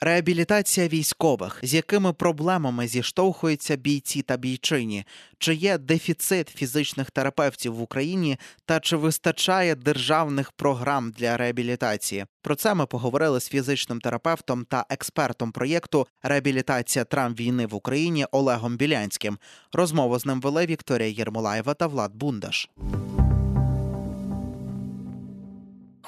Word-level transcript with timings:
Реабілітація 0.00 0.88
військових, 0.88 1.60
з 1.62 1.74
якими 1.74 2.12
проблемами 2.12 2.88
зіштовхуються 2.88 3.76
бійці 3.76 4.22
та 4.22 4.36
бійчині, 4.36 5.04
чи 5.38 5.54
є 5.54 5.78
дефіцит 5.78 6.48
фізичних 6.48 7.10
терапевтів 7.10 7.74
в 7.74 7.82
Україні, 7.82 8.36
та 8.64 8.80
чи 8.80 8.96
вистачає 8.96 9.74
державних 9.74 10.52
програм 10.52 11.10
для 11.10 11.36
реабілітації? 11.36 12.26
Про 12.42 12.54
це 12.54 12.74
ми 12.74 12.86
поговорили 12.86 13.40
з 13.40 13.48
фізичним 13.48 14.00
терапевтом 14.00 14.64
та 14.64 14.86
експертом 14.90 15.52
проєкту 15.52 16.06
Реабілітація 16.22 17.04
травм 17.04 17.34
війни 17.34 17.66
в 17.66 17.74
Україні 17.74 18.26
Олегом 18.30 18.76
Білянським. 18.76 19.38
Розмову 19.72 20.18
з 20.18 20.26
ним 20.26 20.40
вели 20.40 20.66
Вікторія 20.66 21.08
Єрмолаєва 21.08 21.74
та 21.74 21.86
Влад 21.86 22.14
Бундаш. 22.14 22.68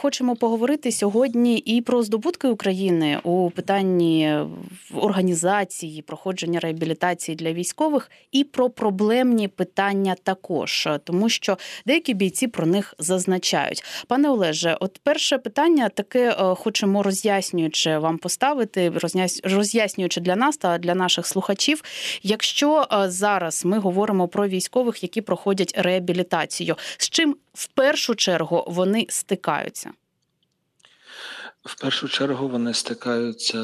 Хочемо 0.03 0.37
поговорити 0.37 0.93
сьогодні 0.93 1.59
і 1.59 1.81
про 1.81 2.03
здобутки 2.03 2.49
України 2.49 3.19
у 3.23 3.51
питанні 3.51 4.39
організації, 4.95 6.03
проходження 6.03 6.61
реабілітації 6.61 7.37
для 7.37 7.53
військових, 7.53 8.11
і 8.33 8.45
про 8.45 8.71
проблемні 8.71 9.49
питання 9.49 10.17
також, 10.23 10.89
тому 11.05 11.29
що 11.29 11.59
деякі 11.87 12.15
бійці 12.15 12.49
про 12.49 12.67
них 12.67 12.95
зазначають. 12.99 13.85
Пане 14.07 14.31
Олеже, 14.31 14.77
от 14.81 15.01
перше 15.03 15.39
питання 15.39 15.89
таке 15.89 16.31
е, 16.31 16.55
хочемо 16.55 17.03
роз'яснюючи 17.03 17.99
вам 17.99 18.19
поставити, 18.19 18.93
роз'яснюючи 19.45 20.21
для 20.21 20.37
нас 20.37 20.57
та 20.57 20.79
для 20.79 20.95
наших 20.95 21.27
слухачів. 21.27 21.83
Якщо 22.23 22.87
е, 22.93 23.11
зараз 23.11 23.65
ми 23.65 23.79
говоримо 23.79 24.29
про 24.29 24.49
військових, 24.49 25.03
які 25.03 25.21
проходять 25.21 25.75
реабілітацію, 25.77 26.77
з 26.99 27.09
чим 27.11 27.37
в 27.55 27.67
першу 27.67 28.15
чергу 28.15 28.65
вони 28.67 29.07
стикаються? 29.09 29.90
В 31.65 31.81
першу 31.81 32.09
чергу 32.09 32.49
вони 32.49 32.75
стикаються 32.75 33.59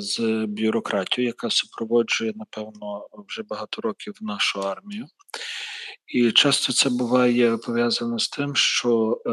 з 0.00 0.18
бюрократією, 0.46 1.28
яка 1.28 1.50
супроводжує, 1.50 2.32
напевно, 2.36 3.06
вже 3.28 3.42
багато 3.42 3.82
років 3.82 4.14
нашу 4.20 4.60
армію. 4.60 5.06
І 6.06 6.32
часто 6.32 6.72
це 6.72 6.90
буває 6.90 7.56
пов'язано 7.56 8.18
з 8.18 8.28
тим, 8.28 8.56
що 8.56 9.22
е, 9.26 9.32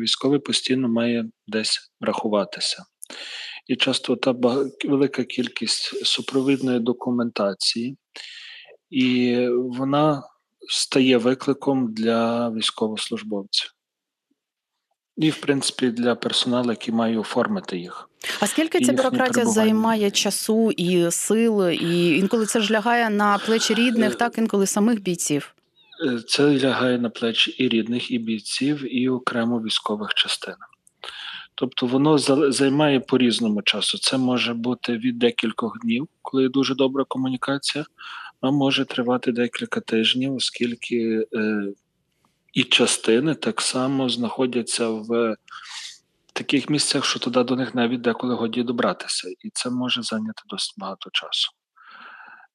військовий 0.00 0.38
постійно 0.38 0.88
має 0.88 1.24
десь 1.46 1.92
рахуватися. 2.00 2.84
І 3.66 3.76
часто 3.76 4.16
та 4.16 4.34
велика 4.84 5.24
кількість 5.24 6.06
супровідної 6.06 6.80
документації, 6.80 7.96
і 8.90 9.38
вона 9.50 10.22
стає 10.68 11.18
викликом 11.18 11.94
для 11.94 12.50
військовослужбовців. 12.50 13.70
І, 15.16 15.30
в 15.30 15.36
принципі, 15.36 15.90
для 15.90 16.14
персоналу, 16.14 16.70
який 16.70 16.94
має 16.94 17.18
оформити 17.18 17.78
їх. 17.78 18.08
А 18.40 18.46
скільки 18.46 18.80
ця 18.80 18.92
бюрократія 18.92 19.46
займає 19.46 20.10
часу 20.10 20.70
і 20.70 21.10
сил, 21.10 21.68
і 21.68 22.18
інколи 22.18 22.46
це 22.46 22.60
ж 22.60 22.72
лягає 22.72 23.10
на 23.10 23.38
плечі 23.38 23.74
рідних, 23.74 24.14
так 24.14 24.38
інколи 24.38 24.66
самих 24.66 25.02
бійців? 25.02 25.54
Е, 26.06 26.18
це 26.28 26.58
лягає 26.58 26.98
на 26.98 27.10
плечі 27.10 27.50
і 27.50 27.68
рідних, 27.68 28.10
і 28.10 28.18
бійців, 28.18 28.96
і 28.96 29.08
окремо 29.08 29.60
військових 29.60 30.14
частин. 30.14 30.54
Тобто 31.54 31.86
воно 31.86 32.18
займає 32.52 33.00
по 33.00 33.18
різному 33.18 33.62
часу. 33.62 33.98
Це 33.98 34.18
може 34.18 34.54
бути 34.54 34.96
від 34.96 35.18
декількох 35.18 35.78
днів, 35.78 36.08
коли 36.22 36.42
є 36.42 36.48
дуже 36.48 36.74
добра 36.74 37.04
комунікація, 37.08 37.84
а 38.40 38.50
може 38.50 38.84
тривати 38.84 39.32
декілька 39.32 39.80
тижнів, 39.80 40.34
оскільки 40.34 41.26
е, 41.34 41.64
і 42.52 42.64
частини 42.64 43.34
так 43.34 43.60
само 43.60 44.08
знаходяться 44.08 44.88
в 44.88 45.36
таких 46.32 46.70
місцях, 46.70 47.04
що 47.04 47.18
туди 47.18 47.44
до 47.44 47.56
них 47.56 47.74
навіть 47.74 48.00
деколи 48.00 48.34
годі 48.34 48.62
добратися, 48.62 49.28
і 49.28 49.50
це 49.54 49.70
може 49.70 50.02
зайняти 50.02 50.42
досить 50.48 50.74
багато 50.76 51.10
часу. 51.12 51.50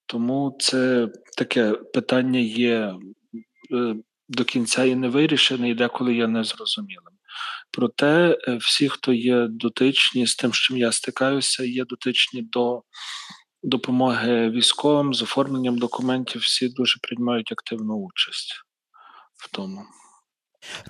Тому 0.05 0.57
це 0.59 1.07
таке 1.37 1.71
питання 1.71 2.39
є 2.39 2.95
е, 3.73 3.95
до 4.29 4.43
кінця 4.43 4.83
і 4.83 4.95
не 4.95 5.09
вирішене, 5.09 5.69
і 5.69 5.73
деколи 5.73 6.15
є 6.15 6.27
незрозумілим. 6.27 7.13
Проте 7.71 8.37
е, 8.47 8.55
всі, 8.55 8.89
хто 8.89 9.13
є 9.13 9.47
дотичні 9.49 10.27
з 10.27 10.35
тим, 10.35 10.53
з 10.53 10.57
чим 10.57 10.77
я 10.77 10.91
стикаюся, 10.91 11.63
є 11.63 11.85
дотичні 11.85 12.41
до 12.41 12.81
допомоги 13.63 14.49
військовим 14.49 15.13
з 15.13 15.21
оформленням 15.21 15.77
документів, 15.77 16.41
всі 16.41 16.69
дуже 16.69 16.99
приймають 17.01 17.51
активну 17.51 17.95
участь 17.95 18.66
в 19.37 19.51
тому. 19.51 19.85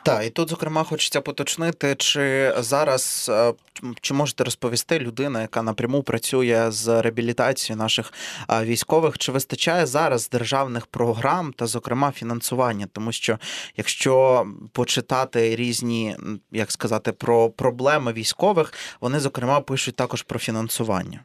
Так, 0.03 0.25
і 0.25 0.29
тут, 0.29 0.49
зокрема, 0.49 0.83
хочеться 0.83 1.21
поточнити, 1.21 1.95
чи 1.95 2.53
зараз 2.57 3.31
е, 3.33 3.53
чи 4.01 4.13
можете 4.13 4.43
розповісти 4.43 4.99
людина, 4.99 5.41
яка 5.41 5.61
напряму 5.61 6.03
працює 6.03 6.71
з 6.71 7.01
реабілітацією 7.01 7.77
наших 7.77 8.13
військових, 8.49 9.17
чи 9.17 9.31
вистачає 9.31 9.85
зараз 9.85 10.29
державних 10.29 10.85
програм 10.85 11.53
та, 11.53 11.67
зокрема, 11.67 12.11
фінансування? 12.11 12.87
Тому 12.93 13.11
що 13.11 13.39
якщо 13.77 14.45
почитати 14.71 15.55
різні, 15.55 16.17
як 16.51 16.71
сказати, 16.71 17.11
про 17.11 17.49
проблеми 17.49 18.13
військових, 18.13 18.73
вони 19.01 19.19
зокрема 19.19 19.61
пишуть 19.61 19.95
також 19.95 20.21
про 20.21 20.39
фінансування. 20.39 21.23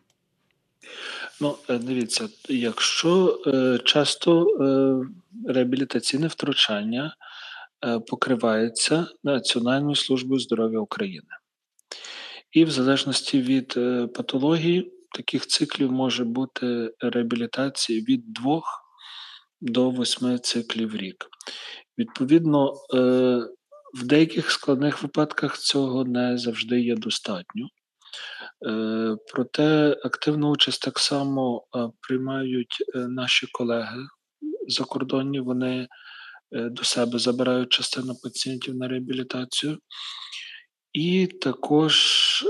Ну, 1.42 1.56
е, 1.68 1.78
дивіться, 1.78 2.28
якщо 2.48 3.42
е, 3.46 3.78
часто 3.84 4.46
реабілітаційне 5.46 6.26
втручання. 6.26 7.14
Е, 7.84 7.98
покривається 7.98 9.06
Національною 9.24 9.94
службою 9.94 10.40
здоров'я 10.40 10.78
України. 10.78 11.28
І 12.52 12.64
в 12.64 12.70
залежності 12.70 13.40
від 13.40 13.74
е, 13.76 14.06
патології, 14.06 14.92
таких 15.14 15.46
циклів 15.46 15.92
може 15.92 16.24
бути 16.24 16.94
реабілітація 17.00 18.00
від 18.00 18.32
2 18.32 18.62
до 19.60 19.90
8 19.90 20.38
циклів 20.38 20.90
в 20.90 20.96
рік. 20.96 21.26
Відповідно, 21.98 22.74
е, 22.94 22.98
в 23.94 24.06
деяких 24.06 24.50
складних 24.50 25.02
випадках 25.02 25.58
цього 25.58 26.04
не 26.04 26.38
завжди 26.38 26.80
є 26.80 26.96
достатньо. 26.96 27.68
Проте 29.32 29.96
активну 30.04 30.50
участь 30.50 30.82
так 30.82 30.98
само 30.98 31.66
приймають 32.00 32.84
наші 32.94 33.46
колеги 33.52 33.98
закордонні. 34.68 35.40
Вони 35.40 35.88
Е, 36.52 36.68
до 36.68 36.84
себе 36.84 37.18
забирають 37.18 37.68
частину 37.68 38.14
пацієнтів 38.22 38.74
на 38.74 38.88
реабілітацію. 38.88 39.78
І 40.92 41.26
також 41.26 41.96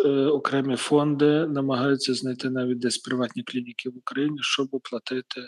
е, 0.05 0.09
окремі 0.09 0.77
фонди 0.77 1.47
намагаються 1.47 2.15
знайти 2.15 2.51
навіть 2.51 2.79
десь 2.79 2.99
приватні 2.99 3.43
клініки 3.43 3.89
в 3.89 3.97
Україні, 3.97 4.39
щоб 4.41 4.69
оплатити 4.73 5.41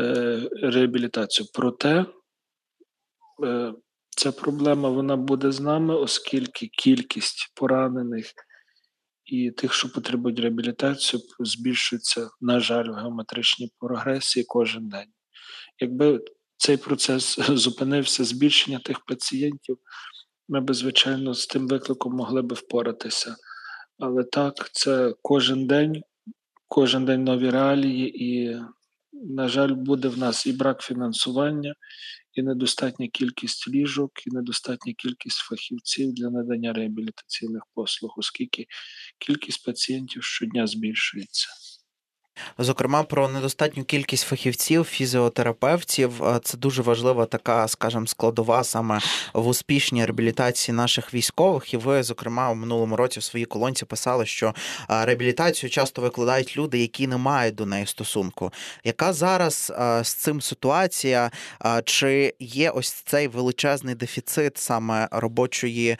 е, 0.00 0.48
реабілітацію. 0.62 1.48
Проте 1.54 2.06
е, 3.44 3.74
ця 4.10 4.32
проблема 4.32 4.88
вона 4.88 5.16
буде 5.16 5.52
з 5.52 5.60
нами, 5.60 5.94
оскільки 5.94 6.66
кількість 6.66 7.52
поранених 7.54 8.26
і 9.30 9.50
тих, 9.50 9.72
що 9.72 9.92
потребують 9.92 10.40
реабілітацію, 10.40 11.22
збільшується, 11.40 12.30
на 12.40 12.60
жаль, 12.60 12.88
в 12.88 12.94
геометричній 12.94 13.72
прогресії 13.78 14.44
кожен 14.48 14.88
день. 14.88 15.08
Якби 15.78 16.20
цей 16.56 16.76
процес 16.76 17.38
зупинився, 17.48 18.24
збільшення 18.24 18.78
тих 18.78 19.00
пацієнтів, 19.04 19.78
ми 20.48 20.60
б, 20.60 20.74
звичайно, 20.74 21.34
з 21.34 21.46
тим 21.46 21.68
викликом 21.68 22.16
могли 22.16 22.42
би 22.42 22.54
впоратися. 22.54 23.36
Але 23.98 24.24
так, 24.24 24.70
це 24.72 25.14
кожен 25.22 25.66
день, 25.66 26.02
кожен 26.68 27.04
день 27.04 27.24
нові 27.24 27.50
реалії, 27.50 28.24
і, 28.24 28.60
на 29.12 29.48
жаль, 29.48 29.74
буде 29.74 30.08
в 30.08 30.18
нас 30.18 30.46
і 30.46 30.52
брак 30.52 30.82
фінансування, 30.82 31.74
і 32.32 32.42
недостатня 32.42 33.08
кількість 33.08 33.68
ліжок, 33.68 34.26
і 34.26 34.30
недостатня 34.30 34.92
кількість 34.98 35.38
фахівців 35.38 36.14
для 36.14 36.30
надання 36.30 36.72
реабілітаційних 36.72 37.62
послуг, 37.74 38.14
оскільки 38.16 38.66
кількість 39.18 39.64
пацієнтів 39.64 40.24
щодня 40.24 40.66
збільшується. 40.66 41.48
Зокрема, 42.58 43.02
про 43.02 43.28
недостатню 43.28 43.84
кількість 43.84 44.26
фахівців, 44.26 44.84
фізіотерапевтів. 44.84 46.22
Це 46.44 46.58
дуже 46.58 46.82
важлива 46.82 47.26
така, 47.26 47.68
скажімо, 47.68 48.06
складова 48.06 48.64
саме 48.64 48.98
в 49.34 49.46
успішній 49.46 50.04
реабілітації 50.04 50.76
наших 50.76 51.14
військових. 51.14 51.74
І 51.74 51.76
ви, 51.76 52.02
зокрема, 52.02 52.50
у 52.50 52.54
минулому 52.54 52.96
році 52.96 53.20
в 53.20 53.22
своїй 53.22 53.44
колонці 53.44 53.84
писали, 53.84 54.26
що 54.26 54.54
реабілітацію 54.88 55.70
часто 55.70 56.02
викладають 56.02 56.56
люди, 56.56 56.78
які 56.78 57.06
не 57.06 57.16
мають 57.16 57.54
до 57.54 57.66
неї 57.66 57.86
стосунку. 57.86 58.52
Яка 58.84 59.12
зараз 59.12 59.72
з 60.02 60.14
цим 60.14 60.40
ситуація? 60.40 61.30
Чи 61.84 62.34
є 62.38 62.70
ось 62.70 62.90
цей 62.92 63.28
величезний 63.28 63.94
дефіцит 63.94 64.58
саме 64.58 65.08
робочої 65.10 65.96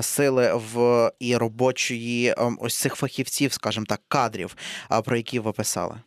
сили 0.00 0.60
в 0.72 1.10
і 1.20 1.36
робочої 1.36 2.34
ем, 2.38 2.58
ось 2.60 2.78
цих 2.78 2.94
фахівців, 2.94 3.52
скажімо 3.52 3.86
так, 3.88 4.00
кадрів, 4.08 4.56
про 5.04 5.16
які 5.16 5.38
ви 5.38 5.52
писали? 5.52 5.77
Написали? 5.78 6.00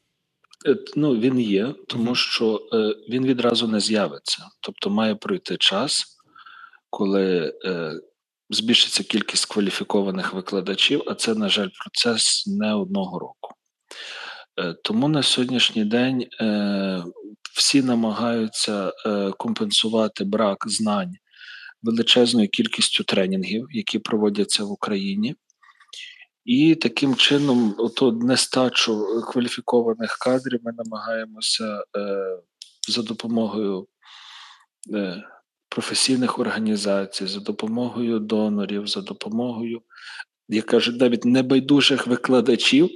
Е, 0.67 0.75
ну, 0.95 1.19
він 1.19 1.39
є, 1.39 1.73
тому 1.87 2.15
що 2.15 2.67
е, 2.73 2.95
він 3.09 3.25
відразу 3.25 3.67
не 3.67 3.79
з'явиться. 3.79 4.45
Тобто 4.61 4.89
має 4.89 5.15
пройти 5.15 5.57
час, 5.57 6.17
коли 6.89 7.53
е, 7.65 7.93
збільшиться 8.49 9.03
кількість 9.03 9.45
кваліфікованих 9.45 10.33
викладачів, 10.33 11.03
а 11.07 11.15
це, 11.15 11.35
на 11.35 11.49
жаль, 11.49 11.69
процес 11.83 12.47
не 12.47 12.73
одного 12.73 13.19
року. 13.19 13.55
Тому 14.83 15.07
на 15.07 15.23
сьогоднішній 15.23 15.85
день 15.85 16.25
всі 17.55 17.81
намагаються 17.81 18.91
компенсувати 19.37 20.23
брак 20.23 20.63
знань 20.67 21.15
величезною 21.83 22.49
кількістю 22.49 23.03
тренінгів, 23.03 23.67
які 23.71 23.99
проводяться 23.99 24.63
в 24.63 24.71
Україні. 24.71 25.35
І 26.45 26.75
таким 26.75 27.15
чином, 27.15 27.75
ото 27.77 28.11
нестачу 28.11 29.05
кваліфікованих 29.31 30.17
кадрів 30.17 30.59
ми 30.63 30.71
намагаємося 30.77 31.83
е, 31.97 32.37
за 32.87 33.01
допомогою 33.01 33.87
е, 34.93 35.23
професійних 35.69 36.39
організацій, 36.39 37.27
за 37.27 37.39
допомогою 37.39 38.19
донорів, 38.19 38.87
за 38.87 39.01
допомогою, 39.01 39.81
як 40.49 40.65
кажуть, 40.65 41.01
навіть 41.01 41.25
небайдужих 41.25 42.07
викладачів 42.07 42.89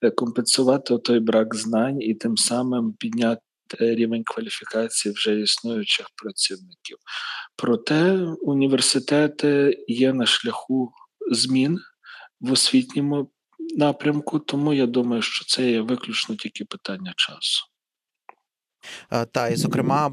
е, 0.00 0.10
компенсувати 0.10 0.98
той 0.98 1.20
брак 1.20 1.54
знань 1.54 2.00
і 2.00 2.14
тим 2.14 2.36
самим 2.36 2.92
підняти 2.92 3.40
рівень 3.78 4.22
кваліфікації 4.24 5.14
вже 5.14 5.40
існуючих 5.40 6.06
працівників. 6.22 6.96
Проте 7.56 8.12
університети 8.40 9.84
є 9.88 10.12
на 10.12 10.26
шляху 10.26 10.92
змін 11.30 11.78
в 12.42 12.52
освітньому 12.52 13.30
напрямку, 13.76 14.38
тому 14.38 14.72
я 14.72 14.86
думаю, 14.86 15.22
що 15.22 15.44
це 15.44 15.70
є 15.70 15.80
виключно 15.80 16.36
тільки 16.36 16.64
питання 16.64 17.12
часу. 17.16 17.71
Е, 19.12 19.24
Та 19.24 19.48
і 19.48 19.56
зокрема, 19.56 20.12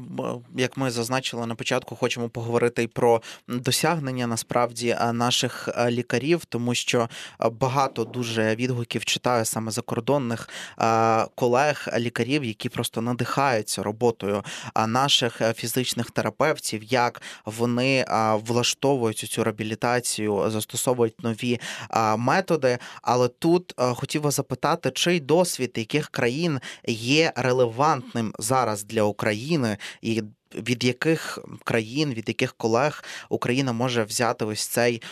як 0.56 0.76
ми 0.76 0.90
зазначили 0.90 1.46
на 1.46 1.54
початку, 1.54 1.96
хочемо 1.96 2.28
поговорити 2.28 2.82
і 2.82 2.86
про 2.86 3.22
досягнення 3.48 4.26
насправді 4.26 4.88
е, 5.00 5.12
наших 5.12 5.68
е, 5.76 5.90
лікарів, 5.90 6.44
тому 6.44 6.74
що 6.74 7.08
е, 7.44 7.48
багато 7.48 8.04
дуже 8.04 8.54
відгуків 8.54 9.04
читаю 9.04 9.44
саме 9.44 9.70
закордонних 9.70 10.48
е, 10.80 11.26
колег, 11.34 11.88
лікарів, 11.98 12.44
які 12.44 12.68
просто 12.68 13.00
надихаються 13.02 13.82
роботою 13.82 14.42
е, 14.76 14.86
наших 14.86 15.40
е, 15.40 15.52
фізичних 15.52 16.10
терапевтів, 16.10 16.82
як 16.84 17.22
вони 17.44 17.96
е, 18.08 18.34
влаштовують 18.46 19.18
цю 19.18 19.44
реабілітацію, 19.44 20.50
застосовують 20.50 21.24
нові 21.24 21.60
е, 21.90 22.16
методи. 22.16 22.78
Але 23.02 23.28
тут 23.28 23.74
е, 23.78 23.94
хотів 23.94 24.22
вас 24.22 24.36
запитати, 24.36 24.90
чий 24.90 25.20
досвід 25.20 25.72
яких 25.76 26.08
країн 26.08 26.60
є 26.86 27.32
релевантним 27.36 28.34
зараз 28.60 28.84
для 28.84 29.02
України, 29.02 29.76
і 30.02 30.22
від 30.54 30.84
яких 30.84 31.38
країн, 31.64 32.14
від 32.14 32.28
яких 32.28 32.52
колег 32.52 33.04
Україна 33.28 33.72
може 33.72 34.04
взяти 34.04 34.44
ось 34.44 34.66
цей 34.66 35.02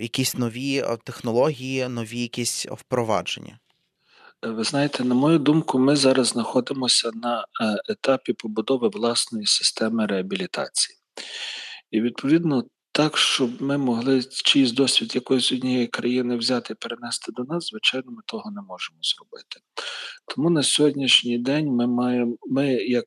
якісь 0.00 0.34
нові 0.34 0.78
е, 0.78 0.96
технології, 1.04 1.88
нові 1.88 2.20
якісь 2.20 2.66
впровадження? 2.66 3.58
Е, 4.44 4.48
Ви 4.50 4.64
знаєте, 4.64 5.04
на 5.04 5.14
мою 5.14 5.38
думку, 5.38 5.78
ми 5.78 5.96
зараз 5.96 6.26
знаходимося 6.26 7.10
на 7.14 7.40
е, 7.40 7.44
етапі 7.88 8.32
побудови 8.32 8.88
власної 8.88 9.46
системи 9.46 10.06
реабілітації. 10.06 10.98
І 11.90 12.00
відповідно, 12.00 12.64
так, 12.96 13.18
щоб 13.18 13.62
ми 13.62 13.78
могли 13.78 14.22
чийсь 14.22 14.72
досвід 14.72 15.14
якоїсь 15.14 15.52
однієї 15.52 15.86
країни 15.86 16.36
взяти 16.36 16.72
і 16.72 16.76
перенести 16.76 17.32
до 17.32 17.44
нас, 17.44 17.68
звичайно, 17.68 18.10
ми 18.10 18.22
того 18.26 18.50
не 18.50 18.62
можемо 18.62 18.98
зробити. 19.02 19.60
Тому 20.34 20.50
на 20.50 20.62
сьогоднішній 20.62 21.38
день 21.38 21.66
ми 21.66 21.86
маємо, 21.86 22.36
ми 22.46 22.72
як 22.72 23.04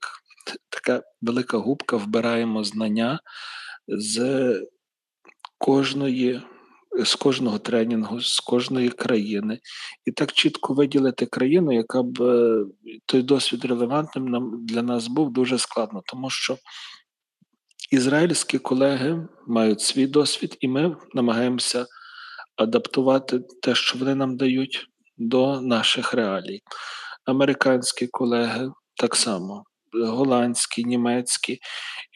така 0.69 1.03
велика 1.21 1.57
губка 1.57 1.97
вбираємо 1.97 2.63
знання 2.63 3.19
з 3.87 4.67
кожної. 5.57 6.41
З 7.05 7.15
кожного 7.15 7.59
тренінгу, 7.59 8.21
з 8.21 8.39
кожної 8.39 8.89
країни, 8.89 9.59
і 10.05 10.11
так 10.11 10.31
чітко 10.31 10.73
виділити 10.73 11.25
країну, 11.25 11.71
яка 11.71 12.03
б 12.03 12.21
е, 12.21 12.65
той 13.05 13.21
досвід 13.21 13.65
релевантним 13.65 14.25
нам 14.25 14.65
для 14.65 14.81
нас 14.81 15.07
був 15.07 15.33
дуже 15.33 15.57
складно, 15.57 16.01
тому 16.05 16.29
що 16.29 16.57
ізраїльські 17.91 18.59
колеги 18.59 19.27
мають 19.47 19.81
свій 19.81 20.07
досвід, 20.07 20.57
і 20.59 20.67
ми 20.67 20.95
намагаємося 21.13 21.85
адаптувати 22.55 23.39
те, 23.61 23.75
що 23.75 23.99
вони 23.99 24.15
нам 24.15 24.37
дають, 24.37 24.85
до 25.17 25.61
наших 25.61 26.13
реалій. 26.13 26.61
Американські 27.25 28.07
колеги 28.07 28.71
так 28.95 29.15
само, 29.15 29.63
голландські, 29.93 30.83
німецькі. 30.83 31.53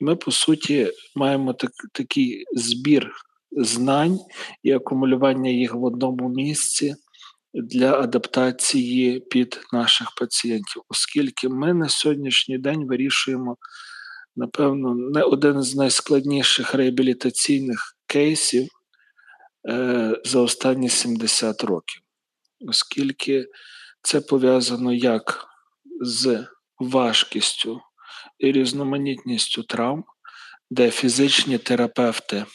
І 0.02 0.04
ми, 0.06 0.16
по 0.16 0.32
суті, 0.32 0.92
маємо 1.16 1.54
так, 1.54 1.72
такий 1.94 2.44
збір 2.54 3.12
знань 3.52 4.20
і 4.64 4.72
акумулювання 4.72 5.50
їх 5.50 5.74
в 5.74 5.84
одному 5.84 6.30
місці 6.30 6.96
для 7.54 8.00
адаптації 8.00 9.20
під 9.20 9.60
наших 9.74 10.08
пацієнтів, 10.20 10.82
оскільки 10.90 11.50
ми 11.50 11.74
на 11.74 11.90
сьогоднішній 11.90 12.58
день 12.58 12.88
вирішуємо, 12.88 13.58
напевно, 14.36 14.96
не 14.96 15.24
один 15.24 15.64
з 15.64 15.76
найскладніших 15.76 16.74
реабілітаційних 16.74 17.98
кейсів 18.08 18.68
е, 19.70 20.22
за 20.26 20.40
останні 20.40 20.90
70 20.90 21.64
років, 21.64 22.02
оскільки 22.68 23.46
це 24.02 24.22
пов'язано 24.22 24.94
як 24.94 25.46
з 26.02 26.48
важкістю 26.80 27.82
і 28.40 28.52
різноманітністю 28.52 29.64
травм, 29.64 30.04
де 30.70 30.92
фізичні 30.92 31.58
терапевти, 31.58 32.46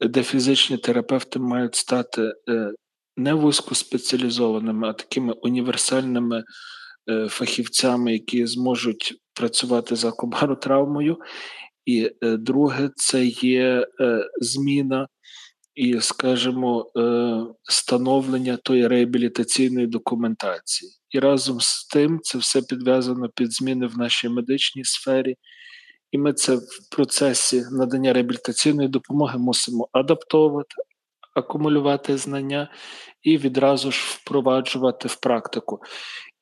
де 0.00 0.22
фізичні 0.22 0.78
терапевти 0.78 1.38
мають 1.38 1.74
стати 1.74 2.32
е, 2.48 2.72
не 3.16 3.34
вузькоспеціалізованими, 3.34 4.88
а 4.88 4.92
такими 4.92 5.32
універсальними 5.32 6.44
фахівцями, 7.28 8.12
які 8.12 8.46
зможуть 8.46 9.14
працювати 9.34 9.96
за 9.96 10.10
комаротравмою. 10.10 11.18
І 11.88 12.10
е, 12.22 12.36
друге, 12.36 12.90
це 12.96 13.24
є 13.26 13.86
е, 14.00 14.24
зміна 14.40 15.08
і, 15.74 16.00
скажімо, 16.00 16.90
е, 16.96 17.36
становлення 17.62 18.56
тої 18.56 18.86
реабілітаційної 18.86 19.86
документації. 19.86 20.90
І 21.10 21.18
разом 21.18 21.60
з 21.60 21.86
тим 21.86 22.20
це 22.22 22.38
все 22.38 22.62
підв'язано 22.62 23.28
під 23.34 23.52
зміни 23.52 23.86
в 23.86 23.98
нашій 23.98 24.28
медичній 24.28 24.84
сфері. 24.84 25.36
І 26.12 26.18
ми 26.18 26.32
це 26.32 26.56
в 26.56 26.90
процесі 26.90 27.64
надання 27.72 28.12
реабілітаційної 28.12 28.88
допомоги 28.88 29.38
мусимо 29.38 29.88
адаптовувати, 29.92 30.74
акумулювати 31.34 32.16
знання 32.16 32.70
і 33.22 33.38
відразу 33.38 33.92
ж 33.92 34.04
впроваджувати 34.08 35.08
в 35.08 35.16
практику. 35.16 35.80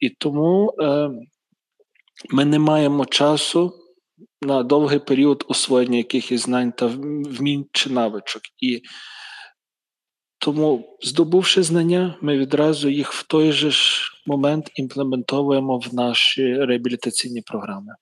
І 0.01 0.11
тому 0.11 0.75
е, 0.81 1.11
ми 2.31 2.45
не 2.45 2.59
маємо 2.59 3.07
часу 3.07 3.73
на 4.43 4.63
довгий 4.63 4.99
період 4.99 5.45
освоєння 5.49 5.97
якихось 5.97 6.41
знань 6.41 6.73
та 6.73 6.87
вмінь 6.87 7.67
чи 7.73 7.91
навичок. 7.91 8.43
І 8.59 8.83
тому, 10.39 10.99
здобувши 11.03 11.63
знання, 11.63 12.19
ми 12.21 12.39
відразу 12.39 12.89
їх 12.89 13.13
в 13.13 13.27
той 13.27 13.53
же 13.53 13.71
ж 13.71 14.11
момент 14.27 14.71
імплементовуємо 14.75 15.79
в 15.79 15.95
наші 15.95 16.55
реабілітаційні 16.55 17.43
програми. 17.43 17.95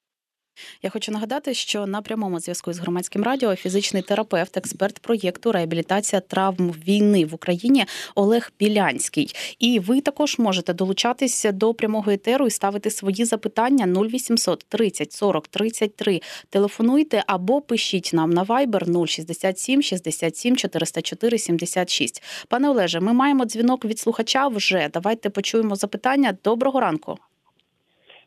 Я 0.82 0.90
хочу 0.90 1.12
нагадати, 1.12 1.54
що 1.54 1.86
на 1.86 2.02
прямому 2.02 2.40
зв'язку 2.40 2.72
з 2.72 2.78
громадським 2.78 3.22
радіо 3.22 3.56
фізичний 3.56 4.02
терапевт, 4.02 4.56
експерт 4.56 4.98
проєкту 4.98 5.52
реабілітація 5.52 6.20
травм 6.20 6.70
війни 6.70 7.24
в 7.24 7.34
Україні 7.34 7.86
Олег 8.14 8.52
Білянський. 8.58 9.34
І 9.58 9.78
ви 9.78 10.00
також 10.00 10.38
можете 10.38 10.72
долучатися 10.72 11.52
до 11.52 11.74
прямого 11.74 12.10
етеру 12.10 12.46
і 12.46 12.50
ставити 12.50 12.90
свої 12.90 13.24
запитання 13.24 14.02
0800 14.02 14.64
30 14.68 15.12
40 15.12 15.48
33. 15.48 16.20
Телефонуйте 16.50 17.24
або 17.26 17.60
пишіть 17.60 18.10
нам 18.12 18.30
на 18.30 18.44
Viber 18.44 19.06
067 19.06 19.82
67 19.82 20.56
404 20.56 21.38
76. 21.38 22.22
Пане 22.48 22.70
Олеже, 22.70 23.00
ми 23.00 23.12
маємо 23.12 23.44
дзвінок 23.44 23.84
від 23.84 23.98
слухача 23.98 24.48
вже. 24.48 24.90
Давайте 24.92 25.30
почуємо 25.30 25.76
запитання. 25.76 26.36
Доброго 26.44 26.80
ранку. 26.80 27.18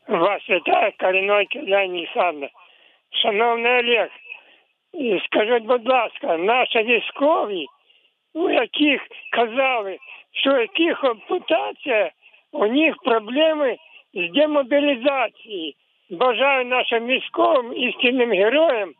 Вас 0.08 0.50
вітає 0.50 0.92
Каліной 0.96 1.48
Леонід 1.54 2.08
Олександровна. 2.14 2.48
Шановний 3.22 3.72
Олег, 3.72 4.10
скажіть, 5.24 5.64
будь 5.64 5.88
ласка, 5.88 6.36
наші 6.36 6.82
військові, 6.82 7.66
у 8.34 8.50
яких 8.50 9.02
казали, 9.32 9.98
що 10.32 10.60
яких 10.60 11.04
ампутація, 11.04 12.10
у 12.52 12.66
них 12.66 12.94
проблеми 13.04 13.76
з 14.14 14.32
демобілізацією. 14.32 15.72
Бажаю 16.10 16.64
нашим 16.64 17.06
військовим 17.06 17.72
істинним 17.76 18.30
героям 18.30 18.92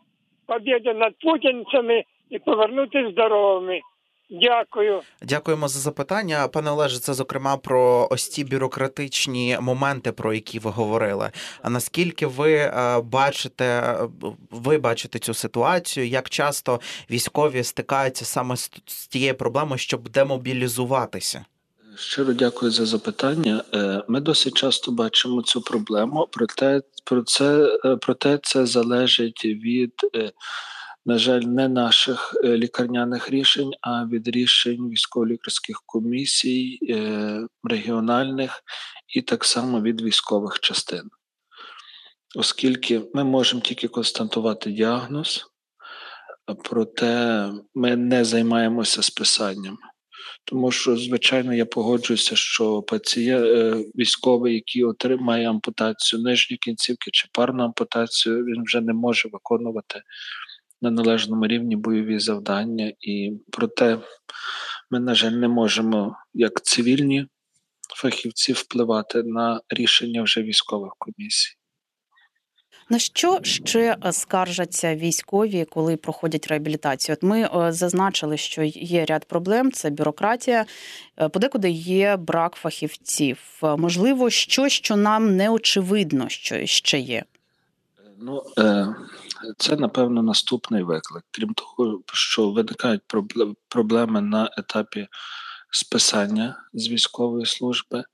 побіди 0.47 0.95
над 0.95 1.15
путінцями 1.19 2.05
і 2.31 2.39
повернутися 2.39 3.11
здоровими. 3.11 3.81
Дякую. 4.31 5.03
Дякуємо 5.23 5.69
за 5.69 5.81
запитання. 5.81 6.49
Пане 6.49 6.71
Олеже, 6.71 6.99
це 6.99 7.15
зокрема 7.15 7.57
про 7.57 8.09
ось 8.11 8.29
ті 8.29 8.45
бюрократичні 8.45 9.59
моменти, 9.61 10.13
про 10.13 10.35
які 10.35 10.59
ви 10.59 10.71
говорили. 10.71 11.31
А 11.63 11.71
наскільки 11.71 12.27
ви 12.27 12.53
е, 12.53 13.01
бачите, 13.01 13.99
ви 14.51 14.79
бачите 14.79 15.19
цю 15.19 15.35
ситуацію? 15.35 16.07
Як 16.07 16.31
часто 16.31 16.81
військові 17.11 17.65
стикаються 17.65 18.25
саме 18.25 18.57
з, 18.57 18.71
тією 19.11 19.35
проблемою, 19.35 19.79
щоб 19.79 20.09
демобілізуватися? 20.09 21.45
Щиро 21.97 22.33
дякую 22.33 22.73
за 22.73 22.87
запитання. 22.87 23.65
Е, 23.75 24.03
Ми 24.09 24.21
досить 24.21 24.55
часто 24.55 24.93
бачимо 24.93 25.43
цю 25.43 25.61
проблему, 25.61 26.29
проте 26.31 26.83
про 27.05 27.23
це 27.23 27.79
е, 27.85 27.97
проте 27.97 28.39
це 28.43 28.67
залежить 28.67 29.45
від, 29.45 29.93
на 31.09 31.19
жаль, 31.19 31.41
не 31.41 31.69
наших 31.69 32.37
е, 32.45 32.57
лікарняних 32.57 33.31
рішень, 33.31 33.71
а 33.81 34.05
від 34.05 34.29
рішень 34.29 34.89
військово-лікарських 34.89 35.83
комісій, 35.87 36.79
е, 36.83 37.47
регіональних 37.65 38.63
і 39.15 39.23
так 39.23 39.45
само 39.45 39.81
від 39.83 40.01
військових 40.01 40.61
частин. 40.61 41.03
Оскільки 42.37 43.03
ми 43.15 43.25
можемо 43.25 43.63
тільки 43.63 43.89
констатувати 43.89 44.71
діагноз, 44.71 45.47
проте 46.65 47.49
ми 47.75 47.97
не 47.97 48.25
займаємося 48.25 49.03
списанням. 49.03 49.79
Тому 50.45 50.71
що, 50.71 50.97
звичайно, 50.97 51.55
я 51.55 51.67
погоджуюся, 51.67 52.37
що 52.37 52.83
пацієнт 52.83 53.87
військовий, 53.97 54.55
який 54.55 54.85
отримає 54.85 55.51
ампутацію 55.51 56.23
нижньої 56.23 56.59
кінцівки 56.59 57.11
чи 57.11 57.29
парну 57.33 57.65
ампутацію, 57.65 58.45
він 58.45 58.63
вже 58.65 58.81
не 58.81 58.93
може 58.93 59.29
виконувати 59.33 60.03
на 60.83 60.91
належному 60.91 61.47
рівні 61.47 61.77
бойові 61.77 62.19
завдання. 62.19 62.93
І 63.01 63.33
проте 63.51 63.99
ми, 64.91 65.01
на 65.01 65.15
жаль, 65.15 65.33
не 65.33 65.49
можемо 65.49 66.17
як 66.35 66.63
цивільні 66.63 67.27
фахівці 67.97 68.53
впливати 68.53 69.23
на 69.23 69.61
рішення 69.69 70.23
вже 70.23 70.43
військових 70.43 70.93
комісій. 70.99 71.59
На 72.91 72.99
що 72.99 73.41
ще 73.43 73.97
скаржаться 74.11 74.97
військові, 74.97 75.65
коли 75.65 75.97
проходять 75.97 76.47
реабілітацію? 76.47 77.17
От 77.17 77.23
ми 77.23 77.43
е, 77.43 77.73
зазначили, 77.73 78.37
що 78.37 78.63
є 78.75 79.05
ряд 79.05 79.25
проблем: 79.25 79.73
це 79.73 79.91
бюрократія, 79.91 80.67
е, 81.17 81.29
подекуди 81.29 81.71
є 81.71 82.17
брак 82.17 82.55
фахівців. 82.55 83.39
Можливо, 83.63 84.31
щось, 84.31 84.73
що 84.73 84.97
нам 84.97 85.37
не 85.37 85.51
очевидно, 85.51 86.29
що 86.29 86.67
ще 86.67 86.99
є. 86.99 87.25
Ну, 88.19 88.43
е, 88.59 88.87
це 89.59 89.77
напевно 89.77 90.23
наступний 90.23 90.83
виклик. 90.83 91.25
Крім 91.31 91.55
того, 91.55 92.03
що 92.13 92.51
виникають 92.51 93.03
проблеми 93.69 94.21
на 94.21 94.51
етапі 94.59 95.09
списання 95.71 96.65
з 96.73 96.89
військової 96.89 97.47
служби. 97.47 98.05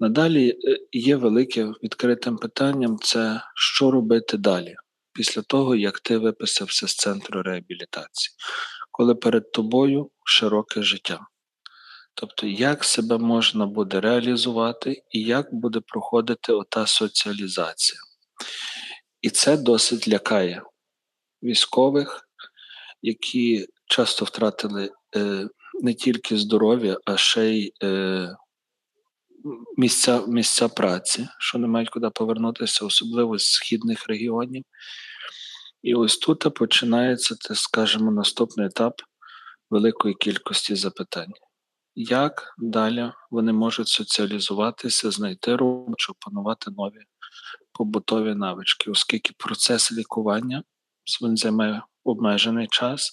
Надалі 0.00 0.48
е, 0.50 0.78
є 0.92 1.16
великим 1.16 1.74
відкритим 1.82 2.36
питанням: 2.36 2.98
це 2.98 3.42
що 3.54 3.90
робити 3.90 4.36
далі, 4.36 4.74
після 5.12 5.42
того, 5.42 5.76
як 5.76 6.00
ти 6.00 6.18
виписався 6.18 6.88
з 6.88 6.96
центру 6.96 7.42
реабілітації, 7.42 8.34
коли 8.90 9.14
перед 9.14 9.52
тобою 9.52 10.10
широке 10.24 10.82
життя. 10.82 11.20
Тобто, 12.14 12.46
як 12.46 12.84
себе 12.84 13.18
можна 13.18 13.66
буде 13.66 14.00
реалізувати 14.00 15.02
і 15.10 15.20
як 15.20 15.54
буде 15.54 15.80
проходити 15.80 16.52
ота 16.52 16.86
соціалізація. 16.86 18.00
І 19.22 19.30
це 19.30 19.56
досить 19.56 20.08
лякає 20.08 20.62
військових, 21.42 22.28
які 23.02 23.66
часто 23.86 24.24
втратили 24.24 24.90
е, 25.16 25.48
не 25.82 25.94
тільки 25.94 26.36
здоров'я, 26.36 26.98
а 27.04 27.16
ще 27.16 27.50
й 27.50 27.72
е, 27.82 28.36
місця, 29.76 30.22
місця 30.26 30.68
праці, 30.68 31.28
що 31.38 31.58
не 31.58 31.66
мають 31.66 31.90
куди 31.90 32.10
повернутися, 32.10 32.84
особливо 32.84 33.38
з 33.38 33.52
східних 33.52 34.06
регіонів. 34.08 34.64
І 35.82 35.94
ось 35.94 36.18
тут 36.18 36.54
починається, 36.54 37.34
скажімо, 37.54 38.12
наступний 38.12 38.66
етап 38.66 38.94
великої 39.70 40.14
кількості 40.14 40.74
запитань. 40.74 41.32
Як 41.94 42.54
далі 42.58 43.12
вони 43.30 43.52
можуть 43.52 43.88
соціалізуватися, 43.88 45.10
знайти 45.10 45.56
роботу, 45.56 46.12
опанувати 46.12 46.70
нові 46.70 47.04
побутові 47.72 48.34
навички, 48.34 48.90
оскільки 48.90 49.32
процес 49.38 49.92
лікування 49.92 50.62
він 51.22 51.36
займає 51.36 51.82
обмежений 52.04 52.68
час. 52.70 53.12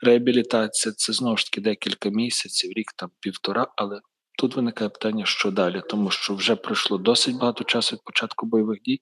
Реабілітація 0.00 0.94
це 0.96 1.12
знову 1.12 1.36
ж 1.36 1.44
таки 1.44 1.60
декілька 1.60 2.08
місяців, 2.08 2.72
рік 2.76 2.92
там 2.96 3.10
півтора, 3.20 3.66
але 3.76 4.00
тут 4.38 4.56
виникає 4.56 4.90
питання, 4.90 5.24
що 5.26 5.50
далі, 5.50 5.82
тому 5.88 6.10
що 6.10 6.34
вже 6.34 6.56
пройшло 6.56 6.98
досить 6.98 7.36
багато 7.36 7.64
часу 7.64 7.96
від 7.96 8.04
початку 8.04 8.46
бойових 8.46 8.82
дій, 8.82 9.00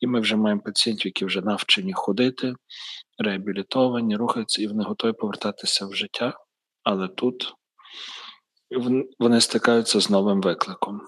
і 0.00 0.06
ми 0.06 0.20
вже 0.20 0.36
маємо 0.36 0.60
пацієнтів, 0.60 1.06
які 1.06 1.24
вже 1.24 1.40
навчені 1.40 1.92
ходити, 1.92 2.54
реабілітовані, 3.18 4.16
рухаються, 4.16 4.62
і 4.62 4.66
вони 4.66 4.84
готові 4.84 5.12
повертатися 5.12 5.86
в 5.86 5.94
життя. 5.94 6.38
Але 6.82 7.08
тут 7.08 7.54
вони 9.18 9.40
стикаються 9.40 10.00
з 10.00 10.10
новим 10.10 10.40
викликом. 10.40 11.00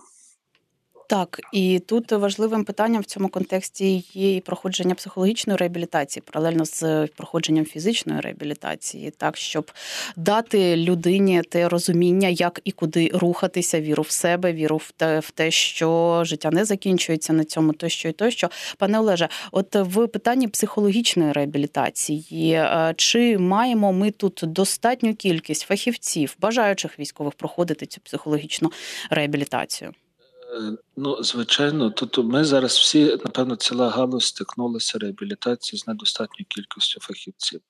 Так, 1.15 1.41
і 1.53 1.79
тут 1.79 2.13
важливим 2.13 2.65
питанням 2.65 3.03
в 3.03 3.05
цьому 3.05 3.29
контексті 3.29 4.05
є 4.13 4.37
і 4.37 4.41
проходження 4.41 4.95
психологічної 4.95 5.57
реабілітації, 5.57 6.23
паралельно 6.33 6.65
з 6.65 7.07
проходженням 7.07 7.65
фізичної 7.65 8.21
реабілітації, 8.21 9.11
так 9.11 9.37
щоб 9.37 9.71
дати 10.17 10.77
людині 10.77 11.43
те 11.43 11.69
розуміння, 11.69 12.29
як 12.29 12.61
і 12.65 12.73
куди 12.73 13.11
рухатися, 13.15 13.81
віру 13.81 14.03
в 14.03 14.11
себе, 14.11 14.53
віру 14.53 14.77
в 14.77 14.91
те, 14.97 15.21
в 15.21 15.31
те, 15.31 15.51
що 15.51 16.23
життя 16.25 16.51
не 16.51 16.65
закінчується 16.65 17.33
на 17.33 17.45
цьому, 17.45 17.73
тощо 17.73 18.09
і 18.09 18.13
тощо. 18.13 18.51
Пане 18.79 18.99
Олеже, 18.99 19.29
от 19.53 19.75
в 19.75 20.07
питанні 20.07 20.49
психологічної 20.49 21.33
реабілітації, 21.33 22.53
е, 22.53 22.95
чи 22.97 23.39
маємо 23.39 23.93
ми 23.93 24.11
тут 24.11 24.41
достатню 24.43 25.15
кількість 25.15 25.63
фахівців, 25.63 26.37
бажаючих 26.41 26.99
військових 26.99 27.35
проходити 27.35 27.87
цю 27.87 28.01
психологічну 28.01 28.73
реабілітацію? 29.11 29.93
Е, 30.55 30.77
Ну, 30.97 31.23
звичайно, 31.23 31.91
тут 31.91 32.19
ми 32.19 32.45
зараз 32.45 32.73
всі, 32.73 33.05
напевно, 33.07 33.57
ціла 33.57 33.91
галузь 33.91 34.25
стикнулася 34.25 34.99
реабілітацією 34.99 35.83
з 35.83 35.87
недостатньою 35.87 36.47
кількістю 36.49 37.01
фахівців. 37.01 37.61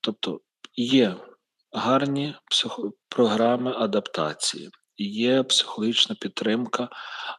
Тобто 0.00 0.40
є 0.76 1.16
гарні 1.72 2.34
психо- 2.50 2.92
програми 3.08 3.74
адаптації, 3.78 4.70
є 4.98 5.42
психологічна 5.42 6.16
підтримка, 6.20 6.88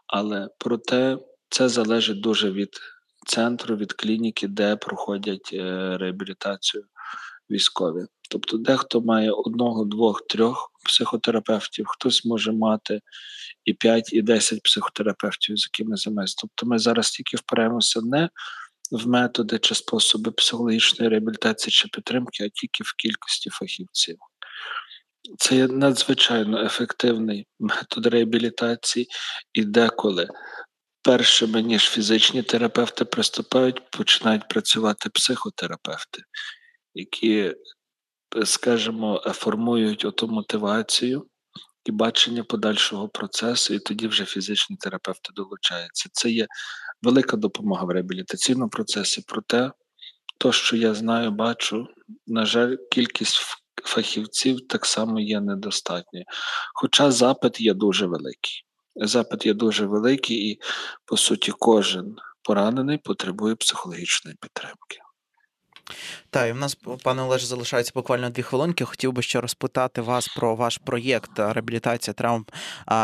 але 0.08 0.50
проте 0.58 1.18
це 1.50 1.70
залежить 1.70 2.22
дуже 2.22 2.52
від 2.52 2.70
центру, 3.28 3.76
від 3.76 3.94
клініки, 3.94 4.48
де 4.48 4.76
проходять 4.76 5.50
е, 5.54 5.98
реабілітацію 5.98 6.84
військові. 7.50 8.06
Тобто, 8.30 8.58
дехто 8.58 9.02
має 9.02 9.32
одного, 9.32 9.86
двох, 9.86 10.28
трьох 10.28 10.69
психотерапевтів, 10.86 11.86
хтось 11.88 12.26
може 12.26 12.52
мати 12.52 13.02
і 13.66 13.74
5, 13.74 14.14
і 14.14 14.22
10 14.22 14.64
психотерапевтів, 14.64 15.58
з 15.58 15.70
якими 15.74 15.98
займається. 15.98 16.36
Тобто 16.42 16.66
ми 16.66 16.80
зараз 16.80 17.12
тільки 17.12 17.38
впираємося 17.38 18.02
не 18.02 18.30
в 18.92 19.08
методи 19.08 19.60
чи 19.60 19.76
способи 19.76 20.32
психологічної 20.32 21.10
реабілітації 21.10 21.72
чи 21.72 21.88
підтримки, 21.88 22.44
а 22.44 22.50
тільки 22.50 22.84
в 22.84 22.94
кількості 22.98 23.50
фахівців. 23.50 24.18
Це 25.38 25.56
є 25.56 25.68
надзвичайно 25.68 26.66
ефективний 26.66 27.48
метод 27.60 28.06
реабілітації, 28.06 29.08
і 29.54 29.64
деколи 29.64 30.28
першими, 31.02 31.62
ніж 31.62 31.84
фізичні 31.84 32.44
терапевти 32.44 33.06
приступають, 33.06 33.92
починають 33.92 34.48
працювати 34.48 35.10
психотерапевти, 35.10 36.22
які, 36.94 37.56
скажімо, 38.46 39.24
формують 39.34 40.06
оту 40.06 40.28
мотивацію 40.28 41.26
і 41.86 41.92
бачення 41.92 42.44
подальшого 42.44 43.10
процесу, 43.10 43.74
і 43.74 43.80
тоді 43.80 44.08
вже 44.08 44.26
фізичні 44.26 44.76
терапевти 44.76 45.34
долучаються. 45.36 46.10
Це 46.12 46.30
є 46.30 46.48
велика 47.02 47.38
допомога 47.38 47.86
в 47.86 47.90
реабілітаційному 47.90 48.70
процесі. 48.70 49.24
Проте, 49.28 49.72
то, 50.38 50.52
що 50.52 50.78
я 50.78 50.94
знаю, 50.94 51.32
бачу, 51.32 51.88
на 52.28 52.46
жаль, 52.46 52.76
кількість 52.92 53.38
фахівців 53.84 54.68
так 54.68 54.86
само 54.86 55.20
є 55.20 55.42
недостатньою. 55.42 56.26
Хоча 56.74 57.12
запит 57.12 57.62
є 57.62 57.74
дуже 57.74 58.06
великий. 58.06 58.64
Запит 58.96 59.46
є 59.46 59.54
дуже 59.54 59.86
великий, 59.86 60.50
і 60.50 60.60
по 61.06 61.18
суті, 61.18 61.54
кожен 61.60 62.16
поранений 62.44 62.98
потребує 62.98 63.56
психологічної 63.56 64.38
підтримки. 64.42 65.00
Так, 66.30 66.50
і 66.50 66.52
в 66.52 66.56
нас, 66.56 66.78
пане 67.04 67.22
Олеже, 67.22 67.46
залишається 67.46 67.92
буквально 67.96 68.30
дві 68.30 68.42
хвилинки. 68.42 68.86
Хотів 68.86 69.14
би 69.14 69.22
ще 69.22 69.42
розпитати 69.42 70.02
вас 70.02 70.28
про 70.28 70.56
ваш 70.56 70.78
проєкт 70.78 71.40
а, 71.40 71.54
реабілітація 71.54 72.14
травм 72.14 72.46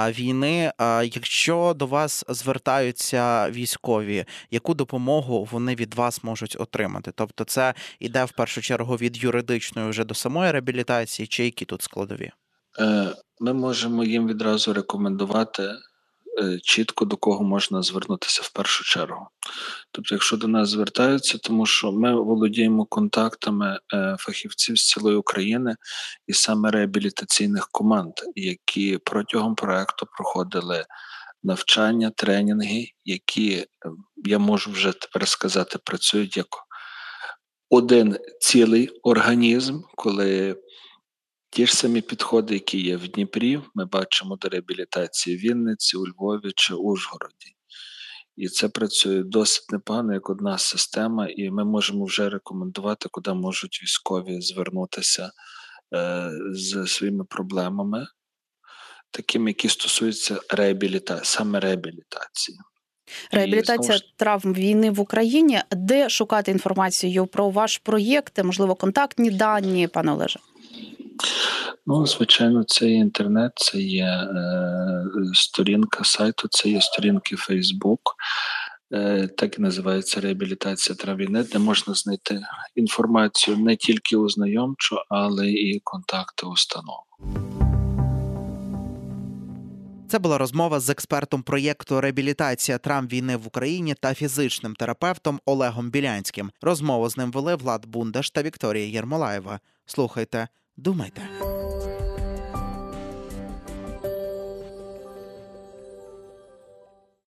війни. 0.10 0.72
Якщо 1.04 1.74
до 1.76 1.88
вас 1.88 2.26
звертаються 2.30 3.50
військові, 3.50 4.26
яку 4.52 4.74
допомогу 4.74 5.48
вони 5.52 5.76
від 5.76 5.94
вас 5.94 6.24
можуть 6.24 6.58
отримати? 6.60 7.12
Тобто, 7.16 7.44
це 7.44 7.74
іде 8.00 8.26
в 8.26 8.32
першу 8.32 8.62
чергу 8.62 8.96
від 8.96 9.24
юридичної 9.24 9.90
вже 9.90 10.04
до 10.04 10.14
самої 10.14 10.52
реабілітації, 10.52 11.28
чи 11.28 11.46
які 11.46 11.66
тут 11.66 11.82
складові? 11.82 12.32
Е, 12.80 13.14
Ми 13.40 13.54
можемо 13.54 14.04
їм 14.04 14.28
відразу 14.28 14.74
рекомендувати 14.74 15.64
е, 15.64 15.76
чітко 16.64 17.06
до 17.06 17.18
кого 17.18 17.44
можна 17.44 17.82
звернутися 17.82 18.42
в 18.44 18.50
першу 18.50 18.84
чергу. 18.84 19.28
Тобто, 19.92 20.16
якщо 20.16 20.38
до 20.38 20.48
нас 20.48 20.70
звертаються, 20.70 21.38
тому 21.38 21.66
що 21.66 21.92
ми 21.92 22.16
володіємо 22.16 22.86
контактами 22.86 23.80
е, 23.94 24.16
фахівців 24.20 24.78
з 24.78 24.88
цілої 24.88 25.18
України 25.18 25.76
і 26.28 26.34
саме 26.34 26.72
реабілітаційних 26.72 27.68
команд, 27.72 28.14
які 28.36 28.98
протягом 28.98 29.56
проекту 29.56 30.08
проходили 30.18 30.86
навчання, 31.44 32.12
тренінги, 32.16 32.88
які 33.06 33.54
е, 33.56 33.68
я 34.16 34.40
можу 34.40 34.72
вже 34.72 34.92
тепер 34.92 35.28
сказати, 35.28 35.80
працюють 35.84 36.38
як 36.38 36.48
один 37.70 38.18
цілий 38.40 38.90
організм, 39.04 39.82
коли 39.96 40.56
ті 41.56 41.66
ж 41.66 41.76
самі 41.76 42.02
підходи, 42.02 42.54
які 42.54 42.82
є 42.82 42.98
в 42.98 43.08
Дніпрі, 43.08 43.60
ми 43.76 43.86
бачимо 43.86 44.36
до 44.36 44.50
реабілітації 44.50 45.38
в 45.38 45.40
Вінниці, 45.40 45.98
у 45.98 46.08
Львові 46.08 46.52
чи 46.56 46.74
Ужгороді. 46.74 47.56
І 48.36 48.48
це 48.48 48.70
працює 48.70 49.24
досить 49.24 49.72
непогано 49.72 50.14
як 50.14 50.30
одна 50.30 50.58
система, 50.58 51.28
і 51.28 51.50
ми 51.50 51.66
можемо 51.66 52.06
вже 52.06 52.30
рекомендувати, 52.30 53.10
куди 53.12 53.34
можуть 53.34 53.80
військові 53.84 54.42
звернутися 54.42 55.32
е, 55.96 56.32
з 56.52 56.88
своїми 56.88 57.26
проблемами, 57.26 58.08
такими, 59.12 59.50
які 59.50 59.70
стосуються 59.70 60.40
реабілітації, 60.50 61.26
саме 61.26 61.60
реабілітації. 61.60 62.58
Реабілітація 63.32 64.00
травм 64.18 64.54
війни 64.54 64.92
в 64.92 65.00
Україні. 65.00 65.62
Де 65.72 66.10
шукати 66.10 66.52
інформацію 66.52 67.26
про 67.26 67.50
ваш 67.50 67.78
проєкт? 67.78 68.44
Можливо, 68.44 68.76
контактні 68.76 69.32
дані, 69.32 69.88
пане 69.88 70.12
Олеже? 70.12 70.40
Ну, 71.86 72.06
звичайно, 72.06 72.64
це 72.64 72.90
є 72.90 72.96
інтернет, 72.96 73.52
це 73.56 73.78
є 73.78 74.06
е, 74.06 75.04
сторінка 75.34 76.04
сайту, 76.04 76.48
це 76.48 76.70
є 76.70 76.82
сторінки 76.82 77.36
Фейсбук. 77.36 78.16
Е, 78.94 79.28
так 79.28 79.60
і 79.60 79.62
називається 79.62 80.22
реабілітація 80.22 80.96
травіни, 80.96 81.44
де 81.44 81.60
можна 81.60 81.94
знайти 81.94 82.42
інформацію 82.76 83.58
не 83.58 83.76
тільки 83.76 84.18
ознайомчу, 84.18 84.98
але 85.10 85.50
і 85.50 85.82
контакти 85.84 86.46
установ. 86.46 87.04
Це 90.08 90.20
була 90.20 90.38
розмова 90.38 90.80
з 90.80 90.90
експертом 90.90 91.44
проєкту 91.44 92.02
реабілітація 92.02 92.78
травм 92.78 93.08
війни 93.08 93.38
в 93.38 93.48
Україні 93.48 93.96
та 94.00 94.14
фізичним 94.14 94.76
терапевтом 94.76 95.40
Олегом 95.46 95.90
Білянським. 95.90 96.52
Розмову 96.62 97.10
з 97.10 97.18
ним 97.18 97.32
вели 97.32 97.56
Влад 97.56 97.86
Бундаш 97.86 98.32
та 98.32 98.42
Вікторія 98.42 98.86
Єрмолаєва. 98.86 99.60
Слухайте, 99.86 100.48
думайте. 100.78 101.22